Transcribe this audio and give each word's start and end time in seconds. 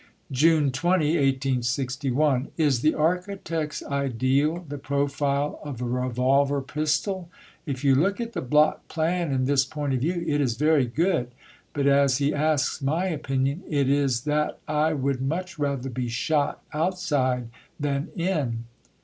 (June 0.31 0.71
20, 0.71 1.09
1861): 1.09 2.47
"Is 2.57 2.81
the 2.81 2.95
Architect's 2.95 3.83
ideal 3.83 4.65
the 4.67 4.79
profile 4.79 5.59
of 5.63 5.79
a 5.79 5.85
revolver 5.85 6.59
pistol? 6.59 7.29
If 7.67 7.83
you 7.83 7.93
look 7.93 8.19
at 8.19 8.33
the 8.33 8.41
block 8.41 8.87
plan 8.87 9.31
in 9.31 9.45
this 9.45 9.63
point 9.63 9.93
of 9.93 9.99
view, 9.99 10.25
it 10.27 10.41
is 10.41 10.55
very 10.55 10.87
good. 10.87 11.27
But 11.73 11.85
as 11.85 12.17
he 12.17 12.33
asks 12.33 12.81
my 12.81 13.05
opinion, 13.09 13.61
it 13.69 13.87
is 13.87 14.21
that 14.21 14.57
I 14.67 14.93
would 14.93 15.21
much 15.21 15.59
rather 15.59 15.87
be 15.87 16.09
shot 16.09 16.63
outside 16.73 17.49
than 17.79 18.07
in. 18.15 18.63